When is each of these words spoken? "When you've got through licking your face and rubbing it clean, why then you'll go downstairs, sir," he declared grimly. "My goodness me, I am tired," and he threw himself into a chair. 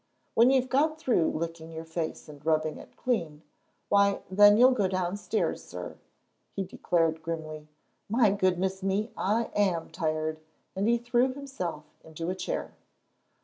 "When 0.33 0.49
you've 0.49 0.67
got 0.67 0.97
through 0.97 1.29
licking 1.29 1.71
your 1.71 1.85
face 1.85 2.27
and 2.27 2.43
rubbing 2.43 2.79
it 2.79 2.97
clean, 2.97 3.43
why 3.87 4.23
then 4.31 4.57
you'll 4.57 4.71
go 4.71 4.87
downstairs, 4.87 5.63
sir," 5.63 5.95
he 6.55 6.63
declared 6.63 7.21
grimly. 7.21 7.67
"My 8.09 8.31
goodness 8.31 8.81
me, 8.81 9.11
I 9.15 9.51
am 9.55 9.91
tired," 9.91 10.39
and 10.75 10.87
he 10.87 10.97
threw 10.97 11.31
himself 11.35 11.83
into 12.03 12.31
a 12.31 12.35
chair. 12.35 12.71